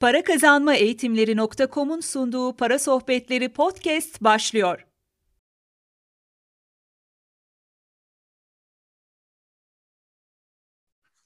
[0.00, 4.86] Para Kazanma Eğitimleri.com'un sunduğu Para Sohbetleri podcast başlıyor.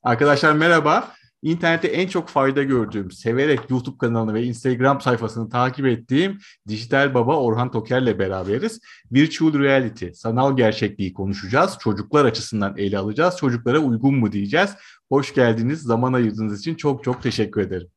[0.03, 1.14] Arkadaşlar merhaba.
[1.42, 7.36] İnternette en çok fayda gördüğüm, severek YouTube kanalını ve Instagram sayfasını takip ettiğim Dijital Baba
[7.36, 8.81] Orhan Toker'le beraberiz.
[9.13, 11.78] Virtual Reality, sanal gerçekliği konuşacağız.
[11.81, 13.36] Çocuklar açısından ele alacağız.
[13.36, 14.71] Çocuklara uygun mu diyeceğiz.
[15.09, 15.82] Hoş geldiniz.
[15.82, 17.88] Zaman ayırdığınız için çok çok teşekkür ederim.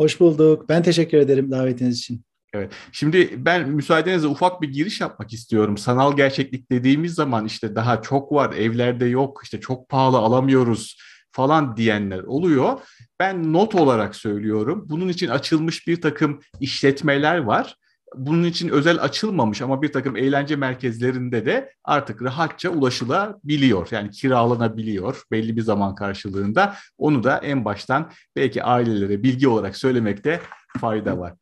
[0.00, 0.68] Hoş bulduk.
[0.68, 2.24] Ben teşekkür ederim davetiniz için.
[2.54, 2.72] Evet.
[2.92, 5.78] Şimdi ben müsaadenizle ufak bir giriş yapmak istiyorum.
[5.78, 10.98] Sanal gerçeklik dediğimiz zaman işte daha çok var, evlerde yok, işte çok pahalı alamıyoruz
[11.32, 12.80] falan diyenler oluyor.
[13.18, 14.86] Ben not olarak söylüyorum.
[14.88, 17.76] Bunun için açılmış bir takım işletmeler var.
[18.14, 23.88] Bunun için özel açılmamış ama bir takım eğlence merkezlerinde de artık rahatça ulaşılabiliyor.
[23.90, 26.76] Yani kiralanabiliyor belli bir zaman karşılığında.
[26.98, 30.40] Onu da en baştan belki ailelere bilgi olarak söylemekte
[30.80, 31.34] fayda var.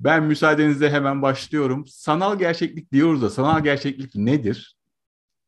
[0.00, 1.84] Ben müsaadenizle hemen başlıyorum.
[1.86, 4.76] Sanal gerçeklik diyoruz da sanal gerçeklik nedir?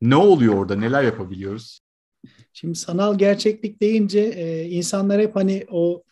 [0.00, 0.76] Ne oluyor orada?
[0.76, 1.80] Neler yapabiliyoruz?
[2.52, 6.02] Şimdi sanal gerçeklik deyince e, insanlar hep hani o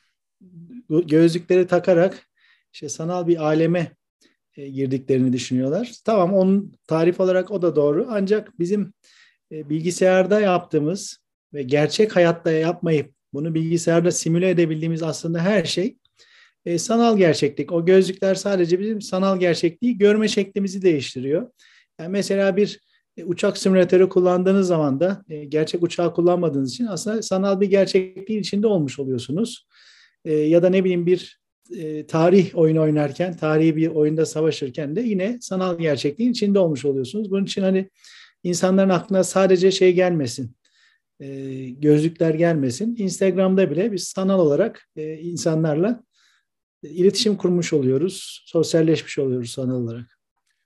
[0.91, 2.27] gözlükleri takarak
[2.73, 3.97] işte sanal bir aleme
[4.69, 5.93] girdiklerini düşünüyorlar.
[6.05, 8.07] Tamam onun tarif olarak o da doğru.
[8.11, 8.93] Ancak bizim
[9.53, 11.19] e, bilgisayarda yaptığımız
[11.55, 15.97] ve gerçek hayatta yapmayıp bunu bilgisayarda simüle edebildiğimiz aslında her şey
[16.67, 17.73] e, sanal gerçeklik.
[17.73, 21.51] O gözlükler sadece bizim sanal gerçekliği görme şeklimizi değiştiriyor.
[22.01, 22.81] Yani mesela bir
[23.17, 28.41] e, uçak simülatörü kullandığınız zaman da e, gerçek uçağı kullanmadığınız için aslında sanal bir gerçekliğin
[28.41, 29.67] içinde olmuş oluyorsunuz.
[30.25, 31.40] E, ya da ne bileyim bir
[32.09, 37.31] tarih oyunu oynarken, tarihi bir oyunda savaşırken de yine sanal gerçekliğin içinde olmuş oluyorsunuz.
[37.31, 37.91] Bunun için hani
[38.43, 40.57] insanların aklına sadece şey gelmesin,
[41.79, 42.97] gözlükler gelmesin.
[42.99, 46.05] Instagram'da bile biz sanal olarak insanlarla
[46.83, 50.19] iletişim kurmuş oluyoruz, sosyalleşmiş oluyoruz sanal olarak.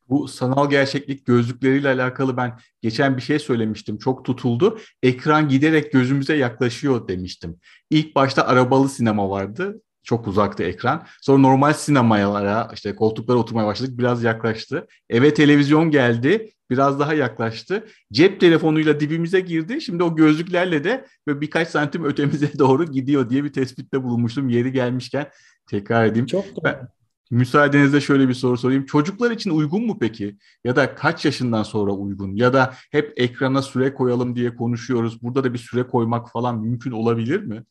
[0.09, 3.99] Bu sanal gerçeklik gözlükleriyle alakalı ben geçen bir şey söylemiştim.
[3.99, 4.79] Çok tutuldu.
[5.03, 7.57] Ekran giderek gözümüze yaklaşıyor demiştim.
[7.91, 9.81] İlk başta arabalı sinema vardı.
[10.05, 11.07] Çok uzaktı ekran.
[11.21, 13.99] Sonra normal sinemalara işte koltuklara oturmaya başladık.
[13.99, 14.87] Biraz yaklaştı.
[15.11, 16.51] Eve televizyon geldi.
[16.71, 17.87] Biraz daha yaklaştı.
[18.13, 19.81] Cep telefonuyla dibimize girdi.
[19.81, 24.49] Şimdi o gözlüklerle de böyle birkaç santim ötemize doğru gidiyor diye bir tespitte bulunmuştum.
[24.49, 25.27] Yeri gelmişken
[25.67, 26.27] tekrar edeyim.
[26.27, 26.89] Çok ben,
[27.31, 28.87] Müsaadenizle şöyle bir soru sorayım.
[28.87, 30.37] Çocuklar için uygun mu peki?
[30.65, 32.37] Ya da kaç yaşından sonra uygun?
[32.37, 35.23] Ya da hep ekrana süre koyalım diye konuşuyoruz.
[35.23, 37.65] Burada da bir süre koymak falan mümkün olabilir mi?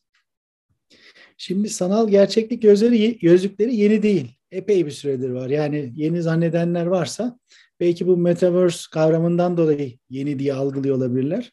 [1.36, 4.34] Şimdi sanal gerçeklik gözleri, gözlükleri yeni değil.
[4.50, 5.48] Epey bir süredir var.
[5.48, 7.38] Yani yeni zannedenler varsa
[7.80, 11.52] belki bu metaverse kavramından dolayı yeni diye algılıyor olabilirler.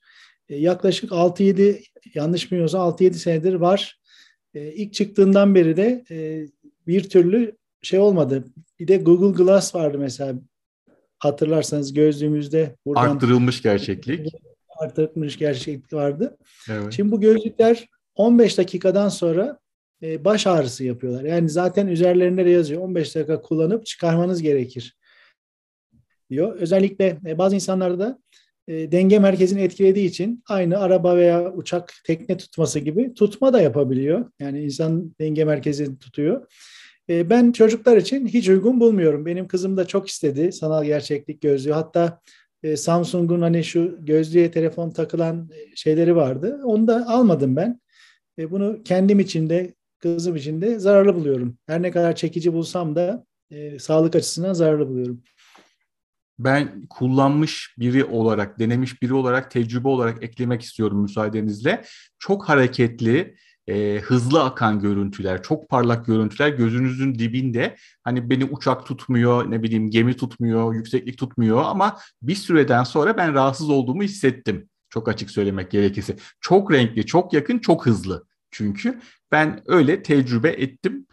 [0.50, 1.84] E, yaklaşık 6-7
[2.14, 4.02] yanlış bilmiyorsam 6-7 senedir var.
[4.54, 6.48] E, ilk çıktığından beri de e,
[6.88, 8.46] bir türlü şey olmadı.
[8.80, 10.34] Bir de Google Glass vardı mesela.
[11.20, 14.28] Hatırlarsanız gözlüğümüzde buradan arttırılmış gerçeklik.
[14.80, 16.38] Arttırılmış gerçeklik vardı.
[16.70, 16.94] Evet.
[16.94, 19.60] Şimdi bu gözlükler 15 dakikadan sonra
[20.04, 21.24] e, baş ağrısı yapıyorlar.
[21.24, 24.98] Yani zaten üzerlerinde de yazıyor 15 dakika kullanıp çıkarmanız gerekir
[26.30, 26.56] diyor.
[26.56, 28.20] Özellikle e, bazı insanlarda
[28.68, 34.32] e, denge merkezini etkilediği için aynı araba veya uçak tekne tutması gibi tutma da yapabiliyor.
[34.40, 36.52] Yani insan denge merkezini tutuyor.
[37.10, 39.26] E, ben çocuklar için hiç uygun bulmuyorum.
[39.26, 41.72] Benim kızım da çok istedi sanal gerçeklik gözlüğü.
[41.72, 42.22] Hatta
[42.76, 46.62] Samsung'un hani şu gözlüğe telefon takılan şeyleri vardı.
[46.64, 47.82] Onu da almadım ben.
[48.38, 51.58] Bunu kendim için de kızım için de zararlı buluyorum.
[51.68, 55.22] Her ne kadar çekici bulsam da e, sağlık açısından zararlı buluyorum.
[56.40, 61.84] Ben kullanmış biri olarak, denemiş biri olarak, tecrübe olarak eklemek istiyorum müsaadenizle.
[62.20, 63.36] Çok hareketli,
[63.68, 67.76] e, hızlı akan görüntüler, çok parlak görüntüler gözünüzün dibinde.
[68.04, 73.34] Hani beni uçak tutmuyor, ne bileyim gemi tutmuyor, yükseklik tutmuyor ama bir süreden sonra ben
[73.34, 74.70] rahatsız olduğumu hissettim.
[74.90, 76.16] Çok açık söylemek gerekirse.
[76.42, 78.26] Çok renkli, çok yakın, çok hızlı.
[78.52, 79.00] Çünkü
[79.32, 81.06] ben öyle tecrübe ettim.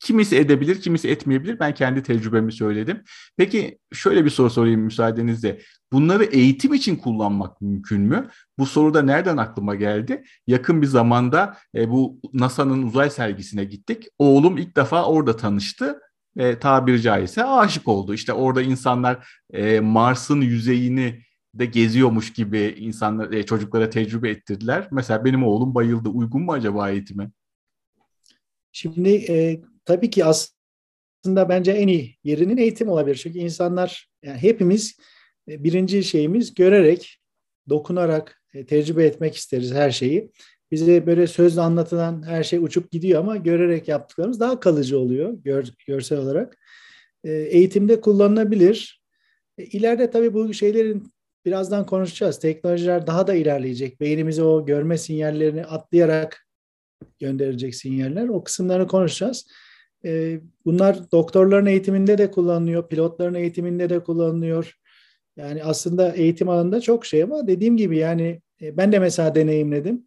[0.00, 1.60] Kimisi edebilir, kimisi etmeyebilir.
[1.60, 3.02] Ben kendi tecrübemi söyledim.
[3.36, 5.60] Peki şöyle bir soru sorayım müsaadenizle.
[5.92, 8.28] Bunları eğitim için kullanmak mümkün mü?
[8.58, 10.24] Bu soru da nereden aklıma geldi?
[10.46, 14.06] Yakın bir zamanda e, bu NASA'nın uzay sergisine gittik.
[14.18, 16.00] Oğlum ilk defa orada tanıştı
[16.36, 18.14] ve tabiri caizse aşık oldu.
[18.14, 21.23] İşte orada insanlar e, Mars'ın yüzeyini
[21.54, 24.88] de geziyormuş gibi insanlar e, çocuklara tecrübe ettirdiler.
[24.90, 26.08] Mesela benim oğlum bayıldı.
[26.08, 27.30] Uygun mu acaba eğitime?
[28.72, 33.16] Şimdi e, tabii ki aslında bence en iyi yerinin eğitim olabilir.
[33.16, 34.96] Çünkü insanlar yani hepimiz
[35.48, 37.20] e, birinci şeyimiz görerek,
[37.68, 40.30] dokunarak e, tecrübe etmek isteriz her şeyi.
[40.70, 45.68] bize böyle sözle anlatılan her şey uçup gidiyor ama görerek yaptıklarımız daha kalıcı oluyor gör,
[45.86, 46.58] görsel olarak.
[47.24, 49.02] E, eğitimde kullanılabilir.
[49.58, 51.13] E, ileride tabii bu şeylerin
[51.44, 52.38] birazdan konuşacağız.
[52.38, 54.00] Teknolojiler daha da ilerleyecek.
[54.00, 56.46] Beynimize o görme sinyallerini atlayarak
[57.18, 58.28] gönderecek sinyaller.
[58.28, 59.46] O kısımlarını konuşacağız.
[60.04, 64.74] E, bunlar doktorların eğitiminde de kullanılıyor, pilotların eğitiminde de kullanılıyor.
[65.36, 70.06] Yani aslında eğitim alanında çok şey ama dediğim gibi yani e, ben de mesela deneyimledim.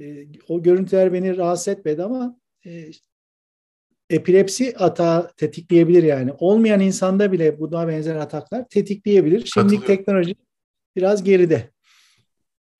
[0.00, 2.90] E, o görüntüler beni rahatsız etmedi ama e,
[4.10, 6.32] epilepsi atağı tetikleyebilir yani.
[6.38, 9.50] Olmayan insanda bile buna benzer ataklar tetikleyebilir.
[9.54, 10.34] Şimdilik teknoloji
[10.96, 11.70] biraz geride.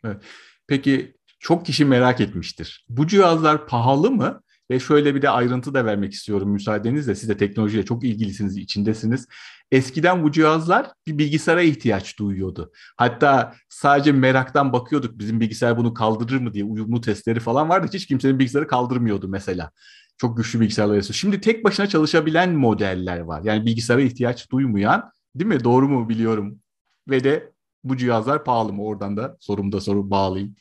[0.04, 0.22] Evet.
[0.66, 2.86] Peki çok kişi merak etmiştir.
[2.88, 4.42] Bu cihazlar pahalı mı?
[4.70, 7.14] Ve şöyle bir de ayrıntı da vermek istiyorum müsaadenizle.
[7.14, 9.26] Siz de teknolojiyle çok ilgilisiniz, içindesiniz.
[9.70, 12.72] Eskiden bu cihazlar bir bilgisayara ihtiyaç duyuyordu.
[12.96, 17.90] Hatta sadece meraktan bakıyorduk bizim bilgisayar bunu kaldırır mı diye uyumlu testleri falan vardı.
[17.94, 19.70] Hiç kimsenin bilgisayarı kaldırmıyordu mesela.
[20.18, 21.14] Çok güçlü bilgisayarlar yazıyor.
[21.14, 23.42] Şimdi tek başına çalışabilen modeller var.
[23.44, 25.64] Yani bilgisayara ihtiyaç duymayan, değil mi?
[25.64, 26.60] Doğru mu biliyorum?
[27.08, 27.52] Ve de
[27.88, 28.84] bu cihazlar pahalı mı?
[28.84, 30.54] Oradan da sorumda soru bağlayayım.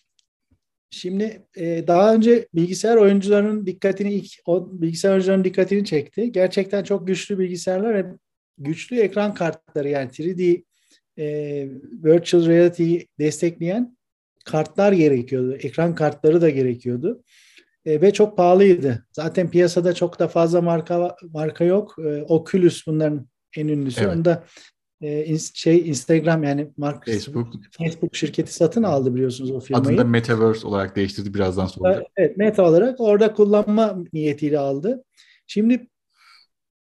[0.89, 6.31] Şimdi e, daha önce bilgisayar oyuncularının dikkatini ilk o bilgisayar oyuncularının dikkatini çekti.
[6.31, 8.05] Gerçekten çok güçlü bilgisayarlar ve
[8.57, 10.63] güçlü ekran kartları yani 3D
[11.17, 11.25] e,
[12.03, 13.97] virtual reality destekleyen
[14.45, 15.55] kartlar gerekiyordu.
[15.55, 17.23] Ekran kartları da gerekiyordu.
[17.85, 19.05] E, ve çok pahalıydı.
[19.11, 21.95] Zaten piyasada çok da fazla marka marka yok.
[21.99, 24.01] E, Oculus bunların en ünlüsü.
[24.01, 24.15] Evet.
[24.15, 24.43] Onu da
[25.01, 29.83] e, şey Instagram yani Mark Facebook Facebook şirketi satın aldı biliyorsunuz o firmayı.
[29.83, 32.03] Adını da Metaverse olarak değiştirdi birazdan sonra.
[32.17, 35.03] Evet, Meta olarak orada kullanma niyetiyle aldı.
[35.47, 35.87] Şimdi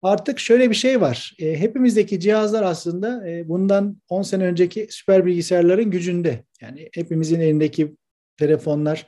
[0.02, 1.34] artık şöyle bir şey var.
[1.38, 6.44] E, hepimizdeki cihazlar aslında e, bundan 10 sene önceki süper bilgisayarların gücünde.
[6.60, 7.96] Yani hepimizin elindeki
[8.36, 9.06] telefonlar.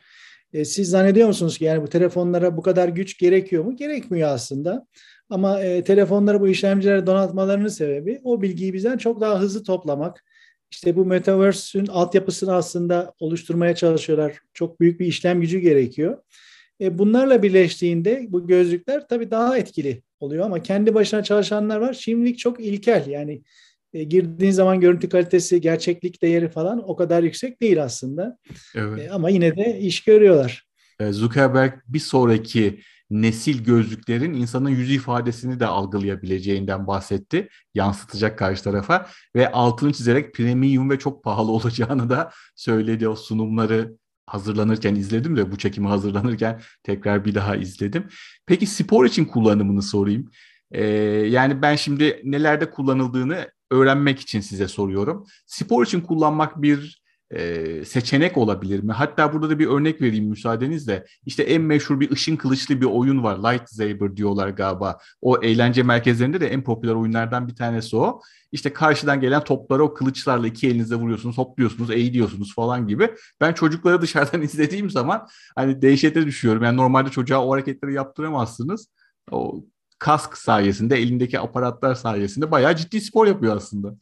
[0.53, 3.77] E, siz zannediyor musunuz ki yani bu telefonlara bu kadar güç gerekiyor mu?
[3.77, 4.87] Gerekmiyor aslında.
[5.31, 10.25] Ama e, telefonları bu işlemcilere donatmalarının sebebi o bilgiyi bizden çok daha hızlı toplamak.
[10.71, 14.39] İşte bu Metaverse'ün altyapısını aslında oluşturmaya çalışıyorlar.
[14.55, 16.19] Çok büyük bir işlem gücü gerekiyor.
[16.81, 21.93] E, bunlarla birleştiğinde bu gözlükler tabii daha etkili oluyor ama kendi başına çalışanlar var.
[21.93, 23.43] Şimdilik çok ilkel yani
[23.95, 28.39] e, girdiğin zaman görüntü kalitesi, gerçeklik değeri falan o kadar yüksek değil aslında.
[28.75, 29.01] Evet.
[29.01, 30.67] E, ama yine de iş görüyorlar.
[31.01, 32.81] E, Zuckerberg bir sonraki
[33.11, 37.49] nesil gözlüklerin insanın yüz ifadesini de algılayabileceğinden bahsetti.
[37.75, 39.07] Yansıtacak karşı tarafa
[39.37, 43.09] ve altını çizerek premium ve çok pahalı olacağını da söyledi.
[43.09, 48.09] O sunumları hazırlanırken izledim de bu çekimi hazırlanırken tekrar bir daha izledim.
[48.47, 50.31] Peki spor için kullanımını sorayım.
[50.71, 50.85] Ee,
[51.29, 55.25] yani ben şimdi nelerde kullanıldığını öğrenmek için size soruyorum.
[55.47, 58.93] Spor için kullanmak bir e, seçenek olabilir mi?
[58.93, 61.07] Hatta burada da bir örnek vereyim müsaadenizle.
[61.27, 63.39] İşte en meşhur bir ışın kılıçlı bir oyun var.
[63.39, 64.99] Lightsaber diyorlar galiba.
[65.21, 68.21] O eğlence merkezlerinde de en popüler oyunlardan bir tanesi o.
[68.53, 73.11] İşte karşıdan gelen topları o kılıçlarla iki elinizle vuruyorsunuz, hopluyorsunuz, eğiliyorsunuz falan gibi.
[73.41, 76.63] Ben çocukları dışarıdan izlediğim zaman hani dehşete düşüyorum.
[76.63, 78.89] Yani normalde çocuğa o hareketleri yaptıramazsınız.
[79.31, 79.65] O
[79.99, 83.95] kask sayesinde, elindeki aparatlar sayesinde bayağı ciddi spor yapıyor aslında.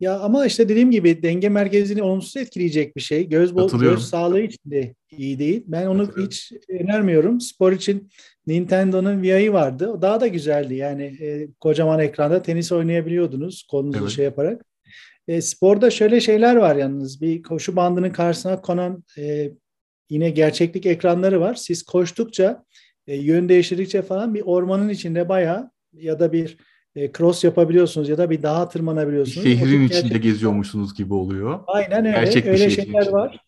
[0.00, 3.28] Ya ama işte dediğim gibi denge merkezini olumsuz etkileyecek bir şey.
[3.28, 5.64] Göz, bol, göz sağlığı için de iyi değil.
[5.66, 7.40] Ben onu hiç önermiyorum.
[7.40, 8.10] Spor için
[8.46, 9.88] Nintendo'nun VI'yi vardı.
[9.88, 10.74] O daha da güzeldi.
[10.74, 14.10] Yani e, kocaman ekranda tenis oynayabiliyordunuz kolunuzu evet.
[14.10, 14.64] şey yaparak.
[15.28, 17.20] E, sporda şöyle şeyler var yalnız.
[17.20, 19.50] Bir koşu bandının karşısına konan e,
[20.10, 21.54] yine gerçeklik ekranları var.
[21.54, 22.64] Siz koştukça,
[23.06, 26.56] e, yön değiştirdikçe falan bir ormanın içinde bayağı ya da bir
[26.98, 29.46] e, cross yapabiliyorsunuz ya da bir dağa tırmanabiliyorsunuz.
[29.46, 30.22] Bir şehrin içinde gerçek...
[30.22, 31.60] geziyormuşsunuz gibi oluyor.
[31.66, 32.16] Aynen öyle.
[32.16, 33.12] Gerçek öyle şeyler içinde.
[33.12, 33.40] var.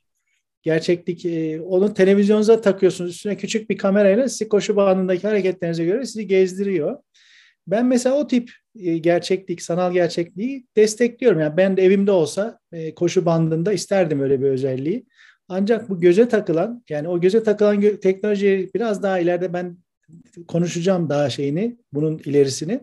[0.63, 3.11] Gerçeklik e, onu televizyonunuza takıyorsunuz.
[3.11, 6.97] Üstüne küçük bir kamerayla sizi koşu bandındaki hareketlerinize göre sizi gezdiriyor.
[7.67, 11.41] Ben mesela o tip e, gerçeklik, sanal gerçekliği destekliyorum.
[11.41, 15.07] Yani ben de evimde olsa e, koşu bandında isterdim öyle bir özelliği.
[15.49, 19.77] Ancak bu göze takılan, yani o göze takılan gö- teknolojiyi biraz daha ileride ben
[20.49, 22.81] konuşacağım daha şeyini, bunun ilerisini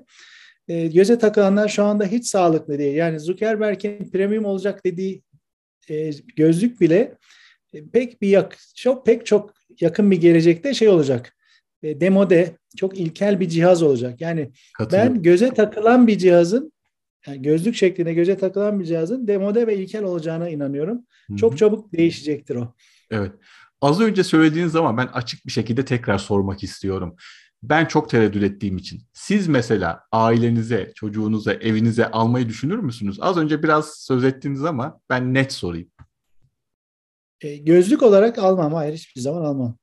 [0.67, 2.95] e, göze takılanlar şu anda hiç sağlıklı değil.
[2.95, 5.23] Yani Zuckerberg'in premium olacak dediği
[5.89, 7.17] e, gözlük bile
[7.73, 11.35] e, pek bir yak, çok pek çok yakın bir gelecekte şey olacak.
[11.83, 14.21] E, demode çok ilkel bir cihaz olacak.
[14.21, 14.51] Yani
[14.91, 16.73] ben göze takılan bir cihazın
[17.27, 21.05] yani gözlük şeklinde göze takılan bir cihazın demode ve ilkel olacağına inanıyorum.
[21.27, 21.37] Hı-hı.
[21.37, 22.73] Çok çabuk değişecektir o.
[23.11, 23.31] Evet.
[23.81, 27.15] Az önce söylediğiniz zaman ben açık bir şekilde tekrar sormak istiyorum
[27.63, 29.01] ben çok tereddüt ettiğim için.
[29.13, 33.17] Siz mesela ailenize, çocuğunuza, evinize almayı düşünür müsünüz?
[33.21, 35.89] Az önce biraz söz ettiniz ama ben net sorayım.
[37.41, 38.73] E, gözlük olarak almam.
[38.73, 39.77] Hayır hiçbir zaman almam.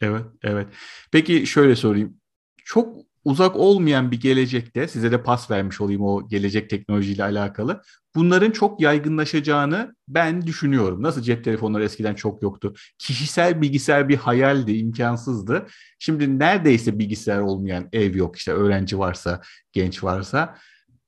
[0.00, 0.68] Evet, evet.
[1.12, 2.20] Peki şöyle sorayım.
[2.64, 7.82] Çok uzak olmayan bir gelecekte size de pas vermiş olayım o gelecek teknolojiyle alakalı.
[8.14, 11.02] Bunların çok yaygınlaşacağını ben düşünüyorum.
[11.02, 12.74] Nasıl cep telefonları eskiden çok yoktu.
[12.98, 15.66] Kişisel bilgisayar bir hayaldi, imkansızdı.
[15.98, 19.40] Şimdi neredeyse bilgisayar olmayan ev yok işte öğrenci varsa,
[19.72, 20.58] genç varsa.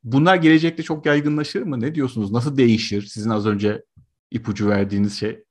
[0.05, 1.81] Bunlar gelecekte çok yaygınlaşır mı?
[1.81, 2.33] Ne diyorsunuz?
[2.33, 3.03] Nasıl değişir?
[3.03, 3.83] Sizin az önce
[4.31, 5.45] ipucu verdiğiniz şey.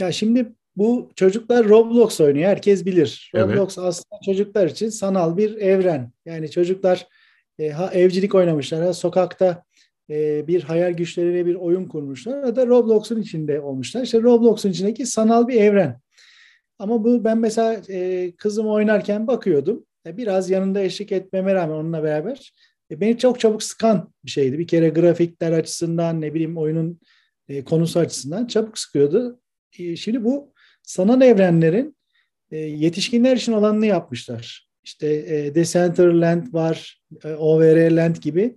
[0.00, 2.48] Ya şimdi bu çocuklar Roblox oynuyor.
[2.48, 3.30] Herkes bilir.
[3.34, 3.88] Roblox evet.
[3.88, 6.12] aslında çocuklar için sanal bir evren.
[6.26, 7.06] Yani çocuklar
[7.58, 9.64] e, ha evcilik oynamışlar, ha sokakta
[10.10, 12.44] e, bir hayal güçleriyle bir oyun kurmuşlar.
[12.44, 14.02] Ya da Roblox'un içinde olmuşlar.
[14.02, 16.00] İşte Roblox'un içindeki sanal bir evren.
[16.78, 19.86] Ama bu ben mesela e, kızım oynarken bakıyordum.
[20.06, 22.52] E, biraz yanında eşlik etmeme rağmen onunla beraber
[22.90, 24.58] e, beni çok çabuk sıkan bir şeydi.
[24.58, 27.00] Bir kere grafikler açısından ne bileyim oyunun
[27.48, 29.40] e, konusu açısından çabuk sıkıyordu.
[29.78, 30.52] E, şimdi bu
[30.88, 31.96] sanal evrenlerin
[32.50, 34.68] e, yetişkinler için olanını yapmışlar.
[34.84, 38.56] İşte e, Decentraland var, e, OVR gibi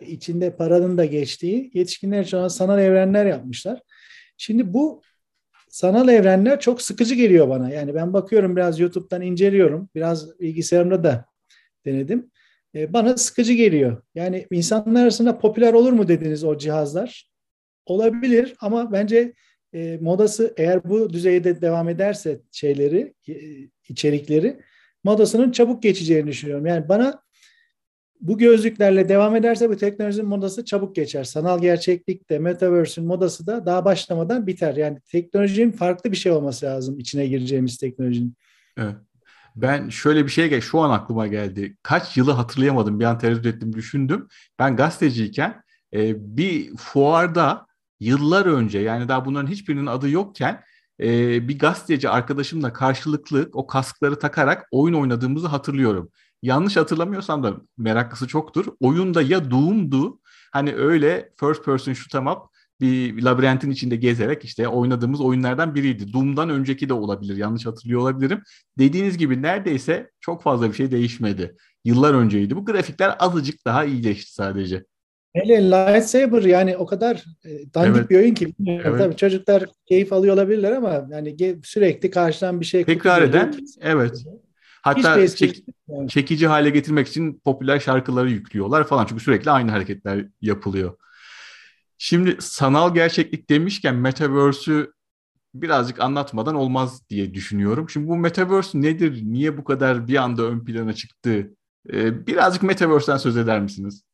[0.00, 3.80] içinde paranın da geçtiği yetişkinler için olan sanal evrenler yapmışlar.
[4.36, 5.02] Şimdi bu
[5.68, 7.70] sanal evrenler çok sıkıcı geliyor bana.
[7.70, 9.88] Yani ben bakıyorum biraz YouTube'dan inceliyorum.
[9.94, 11.24] Biraz bilgisayarımda da
[11.84, 12.30] denedim.
[12.74, 14.02] E, bana sıkıcı geliyor.
[14.14, 17.30] Yani insanlar arasında popüler olur mu dediniz o cihazlar?
[17.86, 19.32] Olabilir ama bence
[19.74, 23.34] e, modası eğer bu düzeyde devam ederse şeyleri, e,
[23.88, 24.60] içerikleri
[25.04, 26.66] modasının çabuk geçeceğini düşünüyorum.
[26.66, 27.22] Yani bana
[28.20, 31.24] bu gözlüklerle devam ederse bu teknolojinin modası çabuk geçer.
[31.24, 34.76] Sanal gerçeklik de, metaverse'ün modası da daha başlamadan biter.
[34.76, 38.34] Yani teknolojinin farklı bir şey olması lazım içine gireceğimiz teknolojinin.
[39.56, 41.76] Ben şöyle bir şey gel şu an aklıma geldi.
[41.82, 43.00] Kaç yılı hatırlayamadım.
[43.00, 44.28] Bir an tereddüt ettim, düşündüm.
[44.58, 45.62] Ben gazeteciyken
[45.94, 47.66] e, bir fuarda
[48.00, 50.62] yıllar önce yani daha bunların hiçbirinin adı yokken
[51.00, 56.10] e, bir gazeteci arkadaşımla karşılıklı o kaskları takarak oyun oynadığımızı hatırlıyorum.
[56.42, 58.66] Yanlış hatırlamıyorsam da meraklısı çoktur.
[58.80, 60.20] Oyunda ya Doom'du
[60.52, 62.38] hani öyle first person shoot em up
[62.80, 66.12] bir labirentin içinde gezerek işte oynadığımız oyunlardan biriydi.
[66.12, 67.36] Doom'dan önceki de olabilir.
[67.36, 68.42] Yanlış hatırlıyor olabilirim.
[68.78, 71.56] Dediğiniz gibi neredeyse çok fazla bir şey değişmedi.
[71.84, 72.56] Yıllar önceydi.
[72.56, 74.84] Bu grafikler azıcık daha iyileşti sadece.
[75.32, 78.10] Hele Lightsaber yani o kadar e, dandik evet.
[78.10, 78.54] bir oyun ki.
[78.68, 78.98] Evet.
[78.98, 84.24] Tabii çocuklar keyif alıyor olabilirler ama yani sürekli karşıdan bir şey tekrar eden evet.
[84.82, 85.64] Hatta çek,
[86.08, 89.06] çekici hale getirmek için popüler şarkıları yüklüyorlar falan.
[89.06, 90.96] Çünkü sürekli aynı hareketler yapılıyor.
[91.98, 94.92] Şimdi sanal gerçeklik demişken Metaverse'ü
[95.54, 97.90] birazcık anlatmadan olmaz diye düşünüyorum.
[97.90, 99.22] Şimdi bu Metaverse nedir?
[99.24, 101.50] Niye bu kadar bir anda ön plana çıktı?
[101.92, 104.04] Ee, birazcık Metaverse'den söz eder misiniz?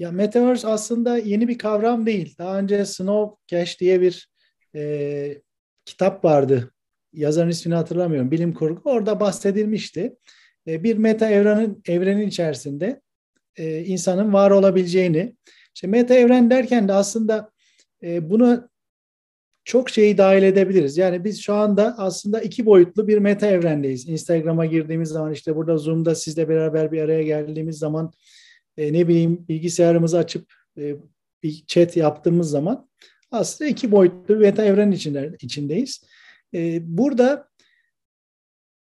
[0.00, 2.34] Ya Metaverse aslında yeni bir kavram değil.
[2.38, 4.28] Daha önce Snow Cash diye bir
[4.74, 5.42] e,
[5.84, 6.72] kitap vardı.
[7.12, 8.30] Yazarın ismini hatırlamıyorum.
[8.30, 8.90] Bilim kurgu.
[8.90, 10.16] Orada bahsedilmişti.
[10.66, 13.00] E, bir meta evrenin evrenin içerisinde
[13.56, 15.36] e, insanın var olabileceğini.
[15.74, 17.50] İşte meta evren derken de aslında
[18.02, 18.68] e, bunu
[19.64, 20.98] çok şeyi dahil edebiliriz.
[20.98, 24.08] Yani biz şu anda aslında iki boyutlu bir meta evrendeyiz.
[24.08, 28.12] Instagram'a girdiğimiz zaman işte burada Zoom'da sizle beraber bir araya geldiğimiz zaman
[28.80, 30.96] e, ne bileyim bilgisayarımızı açıp e,
[31.42, 32.88] bir chat yaptığımız zaman
[33.30, 36.04] aslında iki boyutlu bir meta evren içinde, içindeyiz.
[36.54, 37.48] E, burada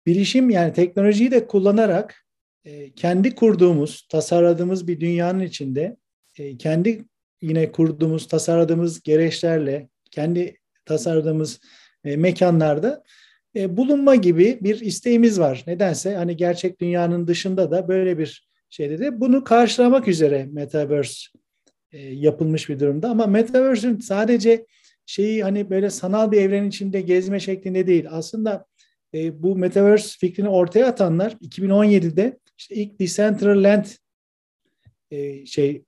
[0.06, 2.26] bilişim yani teknolojiyi de kullanarak
[2.64, 5.96] e, kendi kurduğumuz, tasarladığımız bir dünyanın içinde
[6.38, 7.04] e, kendi
[7.42, 11.60] yine kurduğumuz, tasarladığımız gereçlerle, kendi tasarladığımız
[12.04, 13.02] e, mekanlarda
[13.56, 15.64] e, bulunma gibi bir isteğimiz var.
[15.66, 18.45] Nedense hani gerçek dünyanın dışında da böyle bir
[18.76, 21.28] şeyde de bunu karşılamak üzere Metaverse
[21.92, 23.10] e, yapılmış bir durumda.
[23.10, 24.66] Ama Metaverse'ün sadece
[25.06, 28.06] şeyi hani böyle sanal bir evrenin içinde gezme şeklinde değil.
[28.10, 28.66] Aslında
[29.14, 33.84] e, bu Metaverse fikrini ortaya atanlar 2017'de işte ilk Decentraland
[35.10, 35.84] e, şey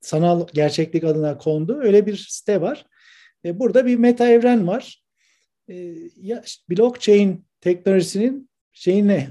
[0.00, 1.80] sanal gerçeklik adına kondu.
[1.82, 2.86] Öyle bir site var.
[3.44, 5.02] E, burada bir meta evren var.
[5.68, 5.74] E,
[6.16, 9.28] ya blockchain teknolojisinin şeyine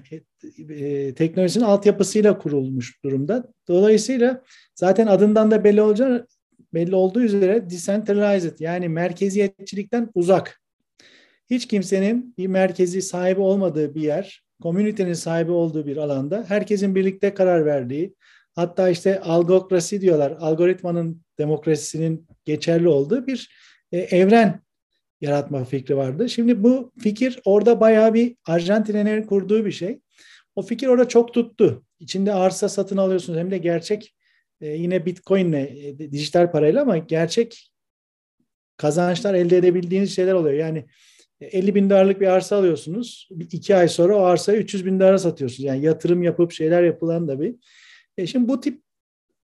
[0.69, 3.53] e, teknolojisinin altyapısıyla kurulmuş durumda.
[3.67, 4.43] Dolayısıyla
[4.75, 6.27] zaten adından da belli olacağı
[6.73, 10.61] belli olduğu üzere decentralized yani merkeziyetçilikten uzak.
[11.49, 17.33] Hiç kimsenin bir merkezi sahibi olmadığı bir yer, komünitenin sahibi olduğu bir alanda herkesin birlikte
[17.33, 18.15] karar verdiği,
[18.55, 23.49] hatta işte algokrasi diyorlar, algoritmanın demokrasisinin geçerli olduğu bir
[23.91, 24.61] e, evren
[25.21, 26.29] yaratma fikri vardı.
[26.29, 29.99] Şimdi bu fikir orada bayağı bir Arjantinlerin kurduğu bir şey.
[30.59, 31.83] O fikir orada çok tuttu.
[31.99, 34.15] İçinde arsa satın alıyorsunuz hem de gerçek
[34.61, 37.71] e, yine Bitcoin'le e, dijital parayla ama gerçek
[38.77, 40.55] kazançlar elde edebildiğiniz şeyler oluyor.
[40.55, 40.85] Yani
[41.41, 43.29] 50 bin dolarlık bir arsa alıyorsunuz.
[43.51, 45.63] iki ay sonra o arsayı 300 bin dolara satıyorsunuz.
[45.63, 47.55] Yani yatırım yapıp şeyler yapılan da bir.
[48.17, 48.81] E şimdi bu tip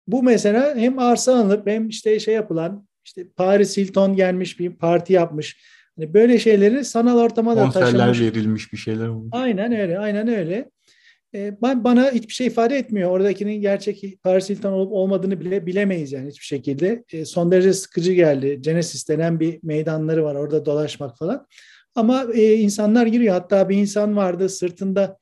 [0.07, 5.13] bu mesela hem arsa alınıp hem işte şey yapılan işte Paris Hilton gelmiş bir parti
[5.13, 5.57] yapmış.
[5.95, 7.91] Hani böyle şeyleri sanal ortama da taşımış.
[7.91, 9.29] Konserler verilmiş bir şeyler olmuş.
[9.31, 10.74] Aynen öyle, aynen öyle.
[11.35, 13.11] E, ben bana hiçbir şey ifade etmiyor.
[13.11, 17.03] Oradakinin gerçek Paris Hilton olup olmadığını bile bilemeyiz yani hiçbir şekilde.
[17.11, 18.57] E, son derece sıkıcı geldi.
[18.61, 21.47] Genesis denen bir meydanları var orada dolaşmak falan.
[21.95, 23.33] Ama e, insanlar giriyor.
[23.33, 25.17] Hatta bir insan vardı sırtında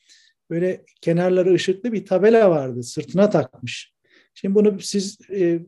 [0.49, 2.83] böyle kenarları ışıklı bir tabela vardı.
[2.83, 3.93] Sırtına takmış.
[4.33, 5.59] Şimdi bunu siz e,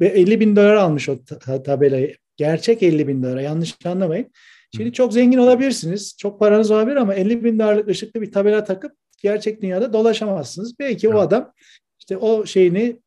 [0.00, 1.24] 50 bin dolar almış o
[1.64, 2.16] tabelayı.
[2.36, 4.30] Gerçek 50 bin dolar yanlış anlamayın.
[4.76, 6.16] Şimdi çok zengin olabilirsiniz.
[6.18, 10.78] Çok paranız olabilir ama 50 bin dolarlık ışıklı bir tabela takıp gerçek dünyada dolaşamazsınız.
[10.78, 11.16] Belki evet.
[11.16, 11.52] o adam
[11.98, 13.00] işte o şeyini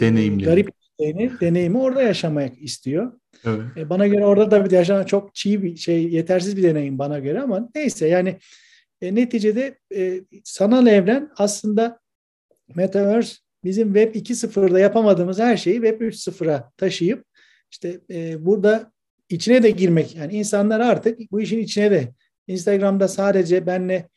[0.00, 0.42] Deneyimli.
[0.42, 3.12] E, garip şeyini, deneyimi orada yaşamak istiyor.
[3.44, 3.60] Evet.
[3.76, 7.18] E, bana göre orada da bir yaşanan çok çiğ bir şey, yetersiz bir deneyim bana
[7.18, 8.38] göre ama neyse yani
[9.02, 12.00] e, neticede e, sanal evren aslında
[12.74, 17.24] Metaverse bizim Web 2.0'da yapamadığımız her şeyi Web 3.0'a taşıyıp
[17.70, 18.92] işte e, burada
[19.28, 22.14] içine de girmek yani insanlar artık bu işin içine de
[22.46, 24.08] Instagram'da sadece benle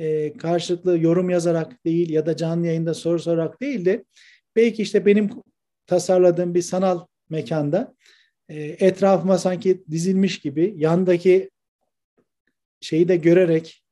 [0.00, 4.04] e, karşılıklı yorum yazarak değil ya da canlı yayında soru sorarak değil de
[4.56, 5.30] belki işte benim
[5.86, 7.94] tasarladığım bir sanal mekanda
[8.48, 11.50] e, etrafıma sanki dizilmiş gibi yandaki
[12.80, 13.84] şeyi de görerek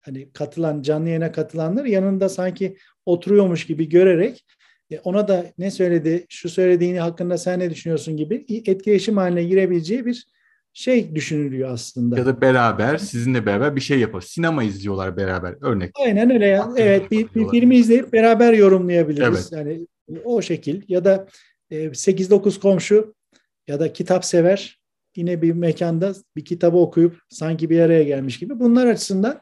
[0.00, 4.46] hani katılan canlı yayına katılanlar yanında sanki oturuyormuş gibi görerek
[4.90, 10.06] e, ona da ne söyledi, şu söylediğini hakkında sen ne düşünüyorsun gibi etkileşim haline girebileceği
[10.06, 10.26] bir
[10.74, 12.18] şey düşünülüyor aslında.
[12.18, 14.20] Ya da beraber sizinle beraber bir şey yapar.
[14.20, 15.90] Sinema izliyorlar beraber örnek.
[16.04, 16.70] Aynen öyle ya.
[16.76, 19.52] Evet bir, bir filmi izleyip beraber yorumlayabiliriz.
[19.52, 19.52] Evet.
[19.52, 19.86] Yani
[20.24, 21.26] o şekil ya da
[21.70, 23.14] 8-9 e, komşu
[23.68, 24.80] ya da kitap sever
[25.16, 28.60] yine bir mekanda bir kitabı okuyup sanki bir araya gelmiş gibi.
[28.60, 29.40] Bunlar açısından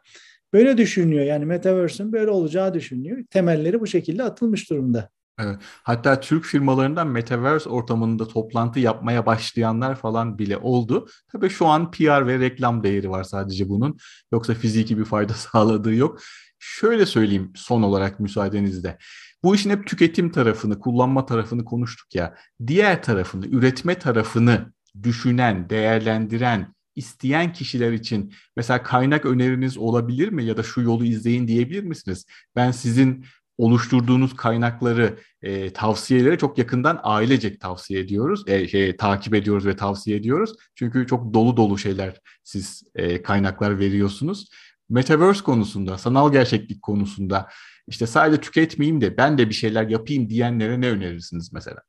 [0.53, 1.25] böyle düşünülüyor.
[1.25, 3.25] Yani Metaverse'ün böyle olacağı düşünülüyor.
[3.31, 5.11] Temelleri bu şekilde atılmış durumda.
[5.38, 5.57] Evet.
[5.62, 11.09] Hatta Türk firmalarından Metaverse ortamında toplantı yapmaya başlayanlar falan bile oldu.
[11.33, 13.97] Tabii şu an PR ve reklam değeri var sadece bunun.
[14.33, 16.21] Yoksa fiziki bir fayda sağladığı yok.
[16.59, 18.99] Şöyle söyleyeyim son olarak müsaadenizle.
[19.42, 22.35] Bu işin hep tüketim tarafını, kullanma tarafını konuştuk ya.
[22.66, 30.57] Diğer tarafını, üretme tarafını düşünen, değerlendiren, isteyen kişiler için mesela kaynak öneriniz olabilir mi ya
[30.57, 32.27] da şu yolu izleyin diyebilir misiniz?
[32.57, 33.25] Ben sizin
[33.62, 40.16] oluşturduğunuz kaynakları, e, tavsiyeleri çok yakından ailecek tavsiye ediyoruz, e, şey, takip ediyoruz ve tavsiye
[40.16, 40.55] ediyoruz.
[40.75, 44.48] Çünkü çok dolu dolu şeyler siz e, kaynaklar veriyorsunuz.
[44.90, 47.48] Metaverse konusunda, sanal gerçeklik konusunda
[47.88, 51.83] işte sadece tüketmeyeyim de ben de bir şeyler yapayım diyenlere ne önerirsiniz mesela?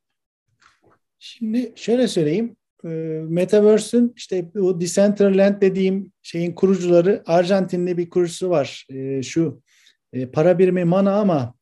[1.19, 2.55] Şimdi şöyle söyleyeyim.
[2.83, 2.87] E,
[3.29, 8.85] Metaverse'ün işte bu Decentraland dediğim şeyin kurucuları Arjantinli bir kurucusu var.
[8.89, 9.61] E, şu
[10.13, 11.53] e, para birimi mana ama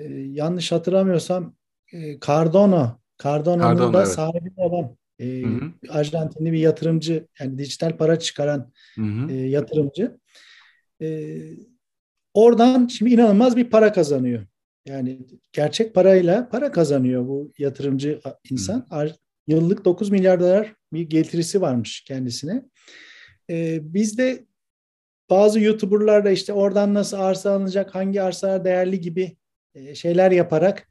[0.00, 1.54] e, yanlış hatırlamıyorsam
[1.92, 4.12] e, Cardano, Cardano'nun Cardano, da evet.
[4.12, 5.44] sahibi olan e,
[5.88, 8.72] Arjantinli bir yatırımcı yani dijital para çıkaran
[9.30, 10.18] E, yatırımcı.
[11.02, 11.38] E,
[12.34, 14.46] oradan şimdi inanılmaz bir para kazanıyor.
[14.86, 15.18] Yani
[15.52, 18.86] gerçek parayla para kazanıyor bu yatırımcı insan.
[18.90, 19.12] Hı hı.
[19.46, 22.64] Yıllık 9 milyar dolar bir getirisi varmış kendisine.
[23.50, 24.46] Ee, biz de
[25.30, 29.36] bazı YouTuber'lar da işte oradan nasıl arsa alınacak, hangi arsalar değerli gibi
[29.74, 30.88] e, şeyler yaparak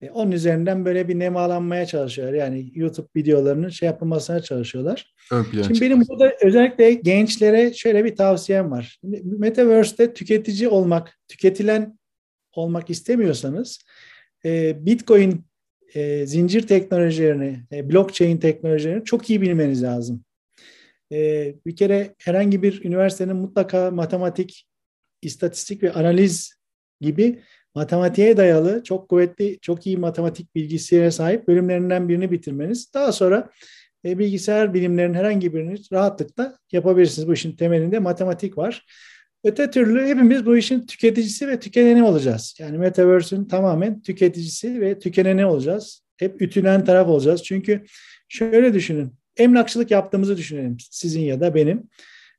[0.00, 2.34] e, onun üzerinden böyle bir nemalanmaya çalışıyorlar.
[2.34, 5.14] Yani YouTube videolarının şey yapılmasına çalışıyorlar.
[5.66, 9.00] Şimdi benim burada özellikle gençlere şöyle bir tavsiyem var.
[9.24, 11.98] Metaverse'de tüketici olmak, tüketilen
[12.52, 13.78] olmak istemiyorsanız
[14.44, 15.44] e, Bitcoin
[16.24, 20.24] zincir teknolojilerini, blockchain teknolojilerini çok iyi bilmeniz lazım.
[21.66, 24.66] Bir kere herhangi bir üniversitenin mutlaka matematik,
[25.22, 26.54] istatistik ve analiz
[27.00, 27.42] gibi
[27.74, 32.94] matematiğe dayalı çok kuvvetli, çok iyi matematik bilgisine sahip bölümlerinden birini bitirmeniz.
[32.94, 33.50] Daha sonra
[34.04, 37.28] e, bilgisayar bilimlerinin herhangi birini rahatlıkla yapabilirsiniz.
[37.28, 38.86] Bu işin temelinde matematik var.
[39.44, 42.56] Öte türlü hepimiz bu işin tüketicisi ve tükeneni olacağız.
[42.58, 46.02] Yani Metaverse'ün tamamen tüketicisi ve tükeneni olacağız.
[46.16, 47.42] Hep ütülen taraf olacağız.
[47.42, 47.84] Çünkü
[48.28, 51.82] şöyle düşünün emlakçılık yaptığımızı düşünelim sizin ya da benim.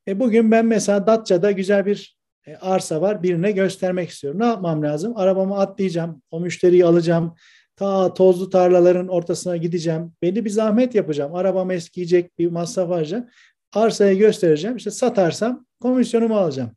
[0.08, 4.40] E bugün ben mesela Datça'da güzel bir e, arsa var birine göstermek istiyorum.
[4.40, 5.18] Ne yapmam lazım?
[5.18, 7.36] Arabamı atlayacağım, o müşteriyi alacağım,
[7.76, 10.14] ta tozlu tarlaların ortasına gideceğim.
[10.22, 11.36] Belli bir zahmet yapacağım.
[11.36, 13.28] Arabam eskiyecek, bir masraf harcayacağım.
[13.74, 14.78] Arsayı göstereceğim.
[14.78, 16.72] İşte satarsam komisyonumu alacağım.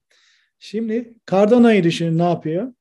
[0.59, 2.73] Şimdi Cardano'yu düşünün ne yapıyor?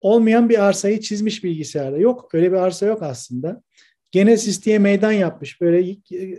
[0.00, 1.98] Olmayan bir arsayı çizmiş bilgisayarda.
[1.98, 3.62] Yok öyle bir arsa yok aslında
[4.10, 5.60] Genesis diye meydan yapmış.
[5.60, 5.96] Böyle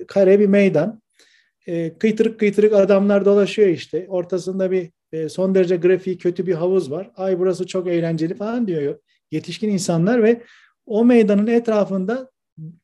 [0.07, 1.01] kare bir meydan.
[1.67, 4.05] E, kıytırık kıytırık adamlar dolaşıyor işte.
[4.09, 7.11] Ortasında bir e, son derece grafiği kötü bir havuz var.
[7.15, 8.99] Ay burası çok eğlenceli falan diyor
[9.31, 10.41] yetişkin insanlar ve
[10.85, 12.31] o meydanın etrafında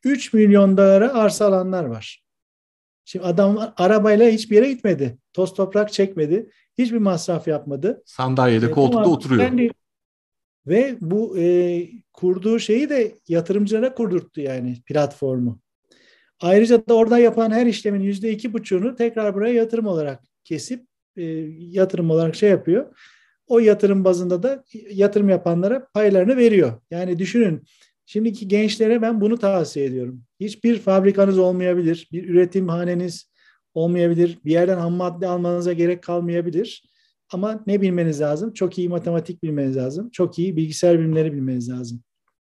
[0.04, 2.24] 3 milyon dolara arsa alanlar var.
[3.06, 5.18] Şimdi adam arabayla hiçbir yere gitmedi.
[5.34, 6.50] Toz toprak çekmedi.
[6.78, 8.04] Hiçbir masraf yapmadı.
[8.06, 9.42] Sandalyede, e, koltukta oturuyor.
[9.42, 9.70] Kendi,
[10.68, 15.60] ve bu e, kurduğu şeyi de yatırımcılara kurdurttu yani platformu.
[16.42, 20.89] Ayrıca da orada yapan her işlemin yüzde iki buçuğunu tekrar buraya yatırım olarak kesip
[21.20, 21.24] e,
[21.60, 22.98] yatırım olarak şey yapıyor.
[23.48, 26.74] O yatırım bazında da yatırım yapanlara paylarını veriyor.
[26.92, 27.64] Yani düşünün
[28.06, 30.24] şimdiki gençlere ben bunu tavsiye ediyorum.
[30.40, 33.32] Hiçbir fabrikanız olmayabilir, bir üretim haneniz
[33.74, 36.84] olmayabilir, bir yerden ham madde almanıza gerek kalmayabilir.
[37.34, 38.54] Ama ne bilmeniz lazım?
[38.54, 40.10] Çok iyi matematik bilmeniz lazım.
[40.10, 42.04] Çok iyi bilgisayar bilimleri bilmeniz lazım.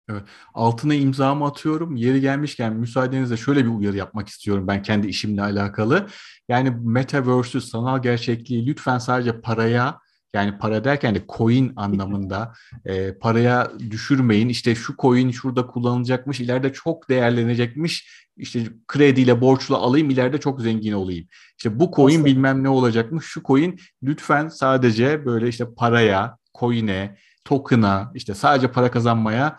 [0.09, 0.23] Evet.
[0.53, 1.95] Altına imzamı atıyorum.
[1.95, 6.07] Yeri gelmişken müsaadenizle şöyle bir uyarı yapmak istiyorum ben kendi işimle alakalı.
[6.49, 9.99] Yani Metaverse'ü, sanal gerçekliği lütfen sadece paraya
[10.33, 12.53] yani para derken de coin anlamında
[12.85, 14.49] e, paraya düşürmeyin.
[14.49, 18.27] İşte şu coin şurada kullanılacakmış, ileride çok değerlenecekmiş.
[18.37, 21.27] İşte krediyle borçlu alayım, ileride çok zengin olayım.
[21.57, 22.25] İşte bu coin Aslında.
[22.25, 23.25] bilmem ne olacakmış.
[23.25, 29.57] Şu coin lütfen sadece böyle işte paraya, coin'e, token'a, işte sadece para kazanmaya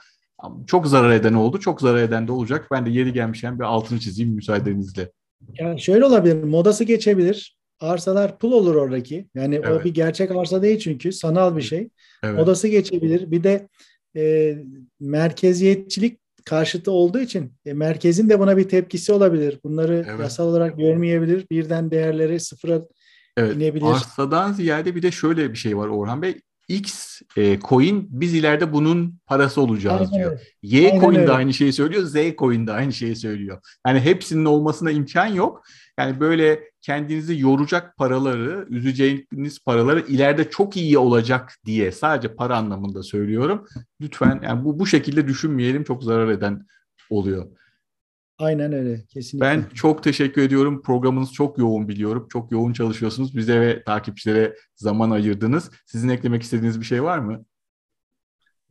[0.67, 1.61] çok zarar eden oldu.
[1.61, 2.69] Çok zarar eden de olacak.
[2.71, 5.13] Ben de yeri gelmişken bir altını çizeyim müsaadenizle.
[5.59, 6.43] Yani şöyle olabilir.
[6.43, 9.29] Modası geçebilir arsalar pul olur oradaki.
[9.35, 9.81] Yani evet.
[9.81, 11.89] o bir gerçek arsa değil çünkü sanal bir şey.
[12.23, 12.41] Evet.
[12.41, 13.31] Odası geçebilir.
[13.31, 13.69] Bir de
[14.17, 14.55] e,
[15.01, 19.59] merkeziyetçilik karşıtı olduğu için e, merkezin de buna bir tepkisi olabilir.
[19.65, 20.21] Bunları evet.
[20.21, 21.47] yasal olarak görmeyebilir.
[21.51, 22.83] Birden değerleri sıfıra
[23.37, 23.57] evet.
[23.57, 23.87] inebilir.
[23.87, 26.41] Arsadan ziyade bir de şöyle bir şey var Orhan Bey.
[26.69, 30.13] X e, coin biz ileride bunun parası olacağız Aynen.
[30.13, 30.41] diyor.
[30.63, 33.61] Y Aynen coin de aynı şeyi söylüyor, Z coin de aynı şeyi söylüyor.
[33.87, 35.63] Yani hepsinin olmasına imkan yok.
[35.99, 43.03] Yani böyle kendinizi yoracak paraları, üzeceğiniz paraları ileride çok iyi olacak diye sadece para anlamında
[43.03, 43.67] söylüyorum.
[44.01, 46.67] Lütfen yani bu bu şekilde düşünmeyelim çok zarar eden
[47.11, 47.47] oluyor.
[48.39, 49.05] Aynen öyle.
[49.09, 49.47] Kesinlikle.
[49.47, 50.83] Ben çok teşekkür ediyorum.
[50.83, 52.27] Programınız çok yoğun biliyorum.
[52.33, 53.37] Çok yoğun çalışıyorsunuz.
[53.37, 55.71] Bize ve takipçilere zaman ayırdınız.
[55.87, 57.45] Sizin eklemek istediğiniz bir şey var mı?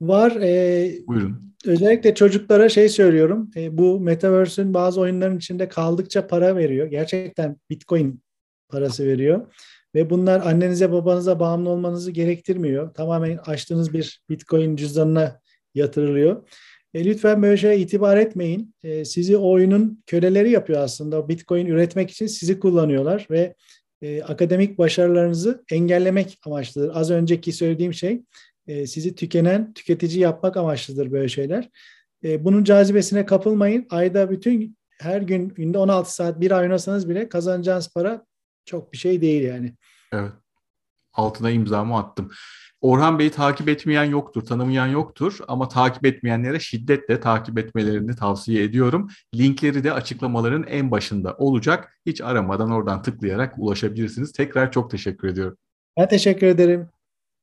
[0.02, 0.32] Var.
[0.32, 1.56] E, Buyurun.
[1.66, 3.52] Özellikle çocuklara şey söylüyorum.
[3.56, 6.88] E, bu Metaverse'ün bazı oyunların içinde kaldıkça para veriyor.
[6.88, 8.22] Gerçekten Bitcoin
[8.70, 9.54] parası veriyor.
[9.96, 12.94] Ve bunlar annenize babanıza bağımlı olmanızı gerektirmiyor.
[12.94, 15.40] Tamamen açtığınız bir Bitcoin cüzdanına
[15.76, 16.50] yatırılıyor.
[16.94, 18.76] E, lütfen böyle şeye itibar etmeyin.
[18.84, 21.30] E, sizi oyunun köleleri yapıyor aslında.
[21.30, 23.56] Bitcoin üretmek için sizi kullanıyorlar ve
[24.02, 26.92] e, akademik başarılarınızı engellemek amaçlıdır.
[26.94, 28.22] Az önceki söylediğim şey
[28.68, 31.70] e, sizi tükenen, tüketici yapmak amaçlıdır böyle şeyler.
[32.24, 33.88] E, bunun cazibesine kapılmayın.
[33.90, 38.26] Ayda bütün her gün günde 16 saat bir ay oynasanız bile kazanacağınız para
[38.66, 39.74] çok bir şey değil yani.
[40.14, 40.32] Evet.
[41.18, 42.32] Altına imzamı attım.
[42.82, 49.10] Orhan Bey'i takip etmeyen yoktur, tanımayan yoktur ama takip etmeyenlere şiddetle takip etmelerini tavsiye ediyorum.
[49.36, 52.00] Linkleri de açıklamaların en başında olacak.
[52.06, 54.32] Hiç aramadan oradan tıklayarak ulaşabilirsiniz.
[54.32, 55.58] Tekrar çok teşekkür ediyorum.
[55.98, 56.90] Ben teşekkür ederim.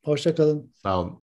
[0.04, 0.72] Hoşçakalın.
[0.82, 1.22] Sağ olun.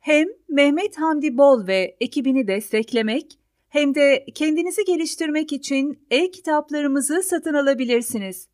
[0.00, 8.48] Hem Mehmet Hamdi Bol ve ekibini desteklemek hem de kendinizi geliştirmek için e-kitaplarımızı satın alabilirsiniz.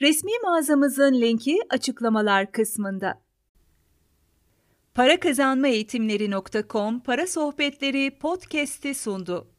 [0.00, 3.22] Resmi mağazamızın linki açıklamalar kısmında.
[4.94, 9.55] Para Kazanma Eğitimleri.com Para Sohbetleri podcast'i sundu.